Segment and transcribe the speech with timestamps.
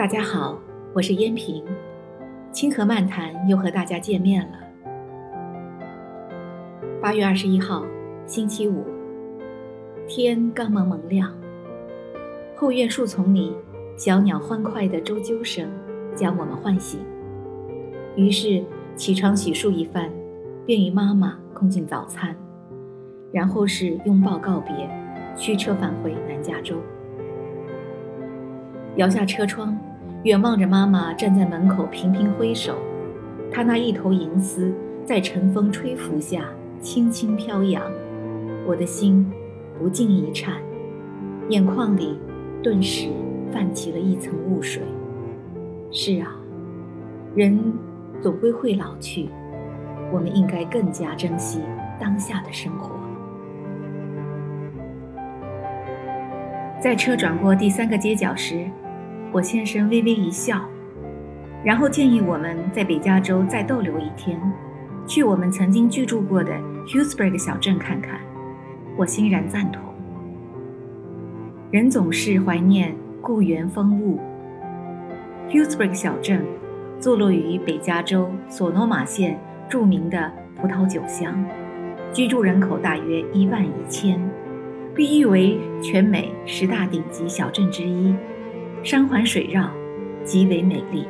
[0.00, 0.58] 大家好，
[0.94, 1.62] 我是燕平，
[2.52, 4.58] 清河漫谈又和大家见面了。
[7.02, 7.84] 八月二十一号，
[8.24, 8.82] 星期五，
[10.08, 11.30] 天刚蒙蒙亮，
[12.56, 13.54] 后院树丛里
[13.94, 15.70] 小鸟欢快的啾啾声
[16.14, 17.00] 将我们唤醒，
[18.16, 18.64] 于是
[18.96, 20.10] 起床洗漱一番，
[20.64, 22.34] 便与妈妈共进早餐，
[23.34, 24.74] 然后是拥抱告别，
[25.36, 26.76] 驱车返回南加州。
[28.96, 29.78] 摇下车窗，
[30.24, 32.74] 远望着妈妈站在门口频频挥手，
[33.50, 34.70] 她那一头银丝
[35.02, 36.44] 在晨风吹拂下
[36.78, 37.82] 轻轻飘扬，
[38.66, 39.26] 我的心
[39.78, 40.56] 不禁一颤，
[41.48, 42.18] 眼眶里
[42.62, 43.08] 顿时
[43.50, 44.82] 泛起了一层雾水。
[45.90, 46.36] 是啊，
[47.34, 47.58] 人
[48.20, 49.30] 总归会老去，
[50.12, 51.62] 我们应该更加珍惜
[51.98, 52.90] 当下的生活。
[56.78, 58.66] 在车转过第三个街角时。
[59.32, 60.60] 我先生微微一笑，
[61.62, 64.40] 然后建议我们在北加州再逗留一天，
[65.06, 66.52] 去我们曾经居住过的
[66.88, 68.20] Hughesburg 小镇看看。
[68.96, 69.80] 我欣然赞同。
[71.70, 74.18] 人总是怀念故园风物。
[75.48, 76.44] Hughesburg 小镇
[76.98, 81.44] 坐落于北加州索诺玛县著名的葡萄酒乡，
[82.12, 84.20] 居住人口大约一万一千，
[84.92, 88.12] 被誉为全美十大顶级小镇之一。
[88.82, 89.70] 山环水绕，
[90.24, 91.06] 极为美丽。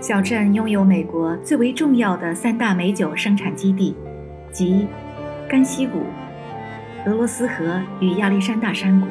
[0.00, 3.96] 小镇拥有美国最为重要的三大美酒生产基地，
[4.52, 4.86] 即
[5.48, 6.02] 甘溪谷、
[7.06, 9.06] 俄罗斯河与亚历山大山谷。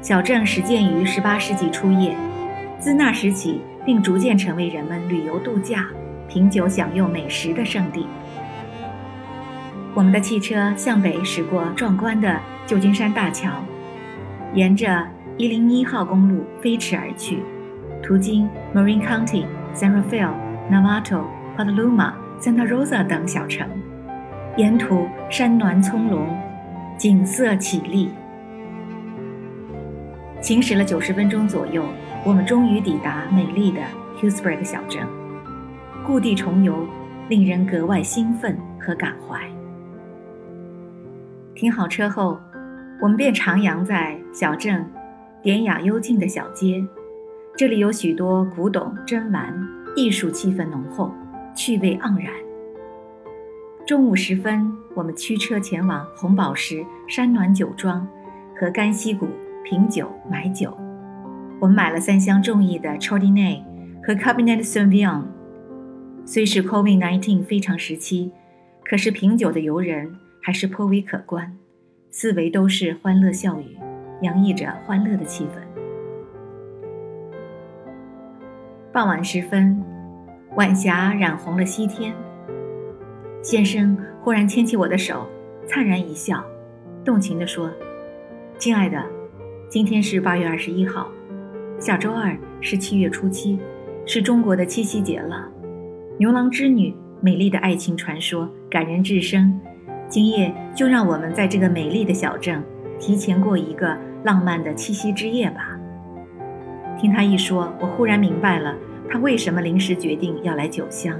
[0.00, 2.16] 小镇始建于18世纪初叶，
[2.78, 5.88] 自那时起并逐渐成为人们旅游度假、
[6.28, 8.06] 品酒享用美食的圣地。
[9.92, 13.50] 我们的汽车向北驶过壮观的旧金山大桥。
[14.56, 17.42] 沿着一零一号公路飞驰而去，
[18.02, 20.32] 途经 Marine County、San Rafael、
[20.72, 21.24] Navajo、
[21.54, 23.68] Petaluma、Santa Rosa 等小城，
[24.56, 26.26] 沿途山峦葱茏，
[26.96, 28.08] 景色绮丽。
[30.40, 31.84] 行驶了九十分钟左右，
[32.24, 33.82] 我们终于抵达美丽的
[34.18, 35.06] Hughesburg 小镇。
[36.02, 36.86] 故地重游，
[37.28, 39.38] 令人格外兴奋和感怀。
[41.54, 42.40] 停好车后。
[42.98, 44.84] 我们便徜徉在小镇
[45.42, 46.82] 典雅幽静的小街，
[47.54, 49.54] 这里有许多古董珍玩，
[49.94, 51.12] 艺术气氛浓厚，
[51.54, 52.32] 趣味盎然。
[53.86, 58.08] 中午时分，我们驱车前往红宝石山暖酒庄
[58.58, 59.28] 和甘溪谷
[59.62, 60.74] 品酒买酒。
[61.60, 63.64] 我们买了三箱中意的 c h a r d o n a y
[64.02, 65.24] 和 Cabernet Sauvignon。
[66.24, 68.32] 虽是 COVID-19 非常时期，
[68.84, 71.56] 可是品酒的游人还是颇为可观。
[72.18, 73.76] 四围都是欢乐笑语，
[74.22, 75.60] 洋溢着欢乐的气氛。
[78.90, 79.84] 傍晚时分，
[80.54, 82.14] 晚霞染红了西天。
[83.42, 85.26] 先生忽然牵起我的手，
[85.66, 86.42] 灿然一笑，
[87.04, 87.70] 动情地说
[88.56, 89.04] ：“亲爱的，
[89.68, 91.08] 今天是八月二十一号，
[91.78, 93.58] 下周二是七月初七，
[94.06, 95.46] 是中国的七夕节了。
[96.18, 99.52] 牛郎织女，美丽的爱情传说，感人至深。”
[100.08, 102.62] 今夜就让我们在这个美丽的小镇
[102.98, 105.78] 提前过一个浪漫的七夕之夜吧。
[106.98, 108.74] 听他一说，我忽然明白了
[109.10, 111.14] 他为什么临时决定要来酒乡，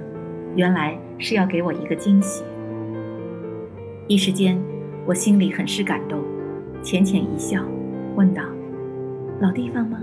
[0.54, 2.44] 原来是要给我一个惊喜。
[4.06, 4.58] 一时间，
[5.04, 6.20] 我心里很是感动，
[6.82, 7.60] 浅浅一笑，
[8.14, 8.42] 问道
[9.40, 9.98] ：“老地方吗？”“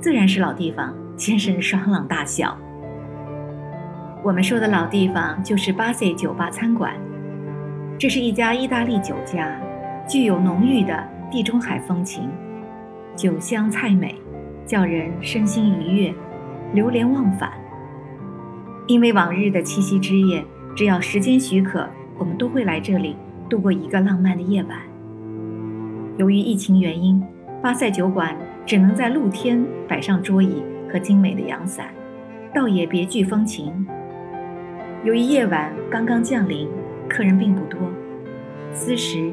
[0.00, 2.56] 自然是老地方。”先生爽朗大笑。
[4.24, 6.94] 我们说的老地方就是巴塞酒吧餐馆。
[8.00, 9.60] 这是一家意大利酒家，
[10.08, 12.30] 具有浓郁的地中海风情，
[13.14, 14.14] 酒香菜美，
[14.64, 16.14] 叫人身心愉悦，
[16.72, 17.52] 流连忘返。
[18.86, 20.42] 因为往日的七夕之夜，
[20.74, 23.14] 只要时间许可，我们都会来这里
[23.50, 24.78] 度过一个浪漫的夜晚。
[26.16, 27.22] 由于疫情原因，
[27.60, 31.88] 巴塞酒馆只能在露天摆上桌椅和精美的阳伞，
[32.54, 33.86] 倒也别具风情。
[35.04, 36.66] 由于夜晚刚刚降临。
[37.10, 37.80] 客人并不多。
[38.72, 39.32] 此时，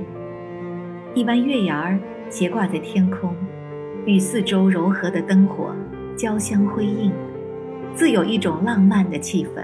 [1.14, 3.36] 一弯月牙儿斜挂在天空，
[4.06, 5.76] 与四周柔和的灯火
[6.18, 7.12] 交相辉映，
[7.94, 9.64] 自有一种浪漫的气氛。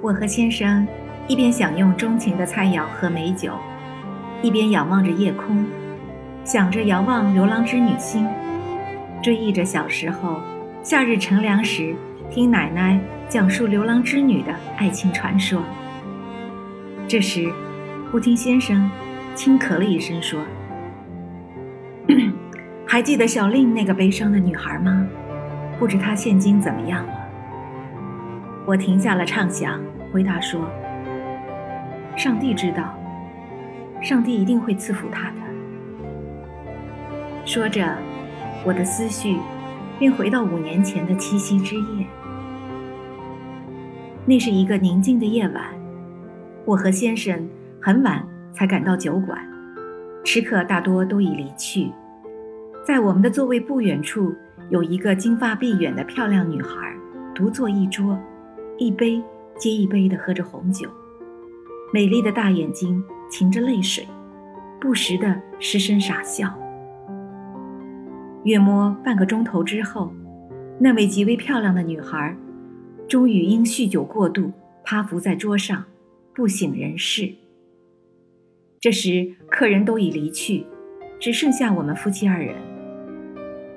[0.00, 0.88] 我和先生
[1.28, 3.52] 一边享用钟情的菜肴和美酒，
[4.40, 5.66] 一边仰望着夜空，
[6.42, 8.26] 想着遥望牛郎织女星，
[9.22, 10.40] 追忆着小时候
[10.82, 11.94] 夏日乘凉时。
[12.28, 15.62] 听奶奶讲述牛郎织女的爱情传说。
[17.08, 17.52] 这时，
[18.10, 18.88] 忽听先生
[19.34, 20.40] 轻咳了一声，说
[22.86, 25.06] ：“还记得小令那个悲伤的女孩吗？
[25.78, 27.12] 不知她现今怎么样了？”
[28.64, 29.80] 我停下了畅想，
[30.12, 30.60] 回答说
[32.16, 32.94] ：“上帝知道，
[34.00, 35.36] 上帝一定会赐福她的。”
[37.44, 37.96] 说着，
[38.64, 39.36] 我的思绪
[39.98, 42.06] 便回到五年前的七夕之夜。
[44.28, 45.62] 那是一个宁静的夜晚，
[46.64, 47.48] 我和先生
[47.80, 49.38] 很晚才赶到酒馆，
[50.24, 51.92] 吃客大多都已离去。
[52.84, 54.34] 在我们的座位不远处，
[54.68, 56.92] 有一个金发碧眼的漂亮女孩，
[57.36, 58.18] 独坐一桌，
[58.78, 59.22] 一杯
[59.56, 60.90] 接一杯地喝着红酒，
[61.92, 63.00] 美丽的大眼睛
[63.30, 64.04] 噙着泪水，
[64.80, 66.52] 不时地失声傻笑。
[68.42, 70.12] 约摸半个钟头之后，
[70.80, 72.36] 那位极为漂亮的女孩。
[73.08, 74.52] 终于因酗酒过度
[74.84, 75.84] 趴伏在桌上，
[76.34, 77.32] 不省人事。
[78.80, 80.66] 这时客人都已离去，
[81.20, 82.56] 只剩下我们夫妻二人。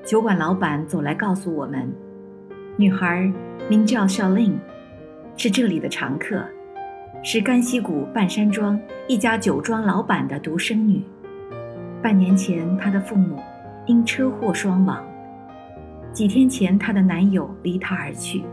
[0.03, 1.93] 酒馆老板走来告诉我们，
[2.75, 3.31] 女孩
[3.69, 4.57] 名叫小令，
[5.37, 6.43] 是这里的常客，
[7.23, 11.03] 是甘溪谷半山庄一家酒庄老板的独生女。
[12.01, 13.37] 半年前她的父母
[13.85, 15.05] 因车祸双亡，
[16.11, 18.43] 几天前她的男友离她而去。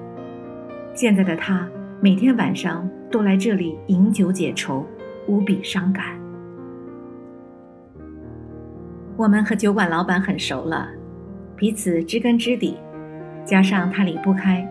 [0.97, 1.69] 现在的他
[2.01, 4.83] 每天晚上都来这里饮酒解愁，
[5.29, 6.19] 无比伤感。
[9.15, 10.89] 我们和酒馆老板很熟了，
[11.55, 12.79] 彼此知根知底，
[13.45, 14.67] 加上他离不开，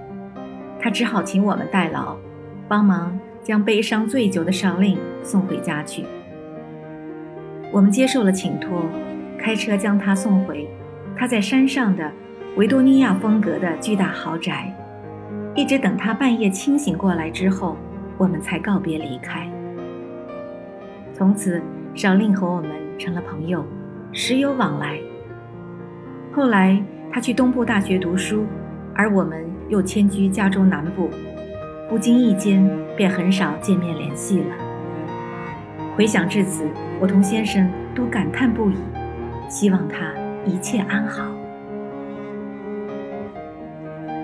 [0.79, 2.17] 他只好请我们代劳，
[2.67, 6.05] 帮忙将悲伤醉酒的上令送回家去。
[7.71, 8.83] 我们接受了请托，
[9.37, 10.67] 开车将他送回
[11.15, 12.11] 他在山上的
[12.57, 14.75] 维多利亚风格的巨大豪宅。
[15.55, 17.77] 一直等他半夜清醒过来之后，
[18.17, 19.49] 我们才告别离开。
[21.13, 21.61] 从此，
[21.93, 23.65] 小令和我们成了朋友，
[24.11, 24.99] 时有往来。
[26.33, 28.45] 后来他去东部大学读书，
[28.93, 31.09] 而我们又迁居加州南部，
[31.89, 34.55] 不经意间便很少见面联系了。
[35.95, 36.67] 回想至此，
[36.99, 38.75] 我同先生都感叹不已，
[39.47, 40.11] 希望他
[40.45, 41.23] 一切安好。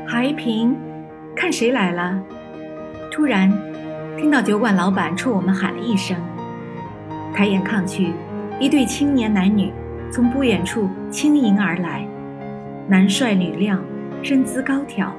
[0.06, 0.91] 海平。
[1.36, 2.22] 看谁来了！
[3.12, 3.52] 突然，
[4.18, 6.16] 听到酒馆老板冲我们喊了一声。
[7.34, 8.12] 抬眼看去，
[8.60, 9.72] 一对青年男女
[10.12, 12.08] 从不远处轻盈而来，
[12.88, 13.82] 男帅女靓，
[14.22, 15.14] 身姿高挑。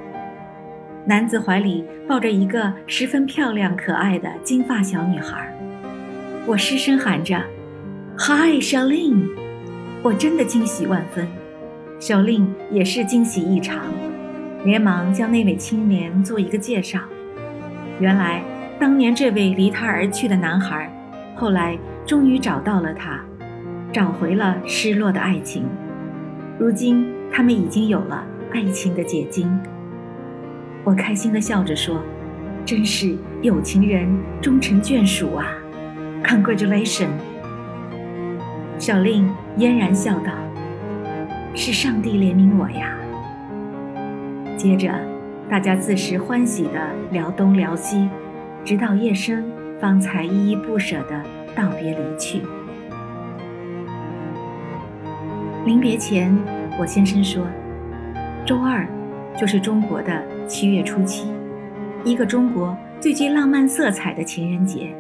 [1.05, 5.53] 男子怀里抱着一个十分漂亮可爱的金发小女孩。
[6.47, 7.43] 我失声喊着
[8.17, 9.29] ：“嗨，小令！”
[10.03, 11.27] 我真的惊喜万分，
[11.99, 13.83] 小令也是惊喜异常。
[14.65, 17.01] 连忙将那位青年做一个介绍。
[17.99, 18.43] 原来，
[18.79, 20.91] 当年这位离他而去的男孩，
[21.35, 23.21] 后来终于找到了他，
[23.93, 25.65] 找回了失落的爱情。
[26.59, 29.51] 如今，他们已经有了爱情的结晶。
[30.85, 32.01] 我开心地笑着说
[32.65, 34.09] ：“真是有情人
[34.41, 35.47] 终成眷属啊
[36.25, 37.09] ！”Congratulation。
[38.79, 40.33] 小令嫣然笑道
[41.55, 42.97] ：“是上帝怜悯我呀。”
[44.63, 44.95] 接着，
[45.51, 46.79] 大家自是欢喜地
[47.11, 48.09] 聊东聊西，
[48.65, 49.45] 直到夜深，
[49.81, 51.21] 方才依依不舍地
[51.53, 52.43] 道别离去。
[55.67, 56.33] 临别前，
[56.79, 57.45] 我先生说
[58.47, 58.87] ：“周二
[59.37, 61.27] 就是中国的七月初七，
[62.05, 64.95] 一个中国最具浪漫色彩的情人节。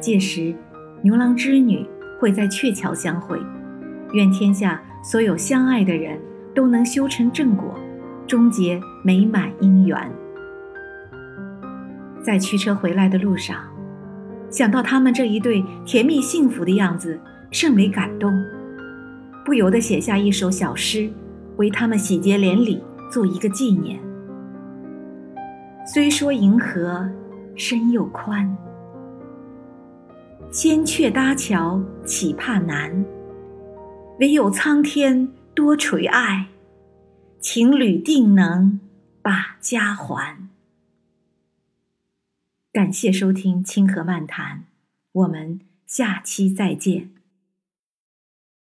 [0.00, 0.52] 届时，
[1.00, 3.38] 牛郎织女会在鹊桥相会。
[4.14, 6.18] 愿天下所有相爱的人
[6.52, 7.72] 都能修成正果。”
[8.30, 10.08] 终结美满姻缘。
[12.22, 13.58] 在驱车回来的路上，
[14.48, 17.18] 想到他们这一对甜蜜幸福的样子，
[17.50, 18.32] 甚为感动，
[19.44, 21.10] 不由得写下一首小诗，
[21.56, 23.98] 为他们喜结连理，做一个纪念。
[25.84, 27.10] 虽说银河
[27.56, 28.56] 深又宽，
[30.52, 33.04] 仙鹊搭桥岂怕难？
[34.20, 36.46] 唯有苍天多垂爱。
[37.40, 38.78] 情侣定能
[39.22, 40.46] 把家还。
[42.70, 44.58] 感谢收听《清河漫谈》，
[45.12, 47.19] 我们下期再见。